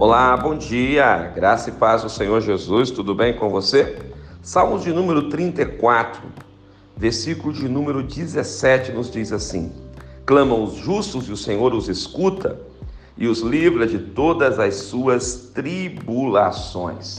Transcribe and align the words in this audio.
Olá, 0.00 0.36
bom 0.36 0.56
dia, 0.56 1.32
graça 1.34 1.70
e 1.70 1.72
paz 1.72 2.04
do 2.04 2.08
Senhor 2.08 2.40
Jesus, 2.40 2.88
tudo 2.92 3.16
bem 3.16 3.34
com 3.34 3.48
você? 3.48 3.98
Salmos 4.40 4.84
de 4.84 4.92
número 4.92 5.28
34, 5.28 6.22
versículo 6.96 7.52
de 7.52 7.68
número 7.68 8.00
17 8.00 8.92
nos 8.92 9.10
diz 9.10 9.32
assim: 9.32 9.72
Clamam 10.24 10.62
os 10.62 10.74
justos 10.74 11.28
e 11.28 11.32
o 11.32 11.36
Senhor 11.36 11.74
os 11.74 11.88
escuta 11.88 12.60
e 13.16 13.26
os 13.26 13.40
livra 13.40 13.88
de 13.88 13.98
todas 13.98 14.60
as 14.60 14.76
suas 14.76 15.50
tribulações. 15.52 17.18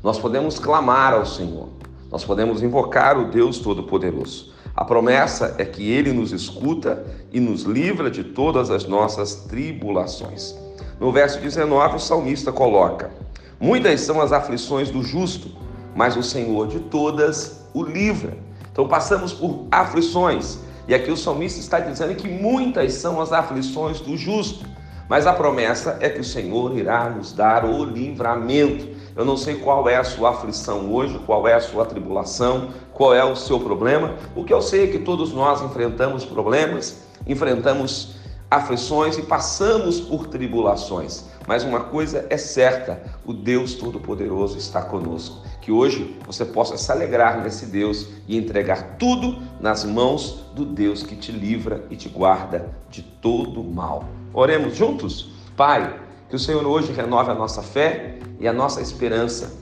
Nós 0.00 0.16
podemos 0.16 0.60
clamar 0.60 1.14
ao 1.14 1.26
Senhor, 1.26 1.70
nós 2.08 2.24
podemos 2.24 2.62
invocar 2.62 3.18
o 3.18 3.32
Deus 3.32 3.58
Todo-Poderoso. 3.58 4.52
A 4.76 4.84
promessa 4.84 5.56
é 5.58 5.64
que 5.64 5.90
Ele 5.90 6.12
nos 6.12 6.30
escuta 6.30 7.04
e 7.32 7.40
nos 7.40 7.64
livra 7.64 8.08
de 8.08 8.22
todas 8.22 8.70
as 8.70 8.86
nossas 8.86 9.34
tribulações. 9.34 10.62
No 11.02 11.10
verso 11.10 11.40
19, 11.40 11.96
o 11.96 11.98
salmista 11.98 12.52
coloca: 12.52 13.10
Muitas 13.58 14.02
são 14.02 14.20
as 14.20 14.30
aflições 14.30 14.88
do 14.88 15.02
justo, 15.02 15.50
mas 15.96 16.16
o 16.16 16.22
Senhor 16.22 16.68
de 16.68 16.78
todas 16.78 17.66
o 17.74 17.82
livra. 17.82 18.36
Então 18.70 18.86
passamos 18.86 19.32
por 19.32 19.66
aflições, 19.68 20.60
e 20.86 20.94
aqui 20.94 21.10
o 21.10 21.16
salmista 21.16 21.58
está 21.58 21.80
dizendo 21.80 22.14
que 22.14 22.28
muitas 22.28 22.92
são 22.92 23.20
as 23.20 23.32
aflições 23.32 24.00
do 24.00 24.16
justo, 24.16 24.64
mas 25.08 25.26
a 25.26 25.32
promessa 25.32 25.98
é 26.00 26.08
que 26.08 26.20
o 26.20 26.24
Senhor 26.24 26.78
irá 26.78 27.10
nos 27.10 27.32
dar 27.32 27.64
o 27.64 27.84
livramento. 27.84 28.86
Eu 29.16 29.24
não 29.24 29.36
sei 29.36 29.56
qual 29.56 29.88
é 29.88 29.96
a 29.96 30.04
sua 30.04 30.30
aflição 30.30 30.94
hoje, 30.94 31.18
qual 31.26 31.48
é 31.48 31.54
a 31.54 31.60
sua 31.60 31.84
tribulação, 31.84 32.68
qual 32.92 33.12
é 33.12 33.24
o 33.24 33.34
seu 33.34 33.58
problema. 33.58 34.14
O 34.36 34.44
que 34.44 34.54
eu 34.54 34.62
sei 34.62 34.84
é 34.84 34.86
que 34.86 35.00
todos 35.00 35.32
nós 35.32 35.62
enfrentamos 35.62 36.24
problemas, 36.24 37.02
enfrentamos 37.26 38.21
aflições 38.56 39.16
e 39.16 39.22
passamos 39.22 40.00
por 40.00 40.26
tribulações. 40.26 41.24
Mas 41.46 41.64
uma 41.64 41.80
coisa 41.80 42.26
é 42.28 42.36
certa: 42.36 43.02
o 43.24 43.32
Deus 43.32 43.74
Todo-Poderoso 43.74 44.58
está 44.58 44.82
conosco. 44.82 45.42
Que 45.60 45.70
hoje 45.70 46.18
você 46.26 46.44
possa 46.44 46.76
se 46.76 46.90
alegrar 46.90 47.42
nesse 47.42 47.66
Deus 47.66 48.08
e 48.26 48.36
entregar 48.36 48.96
tudo 48.98 49.40
nas 49.60 49.84
mãos 49.84 50.44
do 50.54 50.64
Deus 50.64 51.02
que 51.02 51.16
te 51.16 51.30
livra 51.30 51.84
e 51.88 51.96
te 51.96 52.08
guarda 52.08 52.68
de 52.90 53.02
todo 53.02 53.62
mal. 53.62 54.04
Oremos 54.34 54.76
juntos? 54.76 55.30
Pai, 55.56 56.00
que 56.28 56.36
o 56.36 56.38
Senhor 56.38 56.66
hoje 56.66 56.92
renove 56.92 57.30
a 57.30 57.34
nossa 57.34 57.62
fé 57.62 58.18
e 58.40 58.48
a 58.48 58.52
nossa 58.52 58.80
esperança 58.80 59.61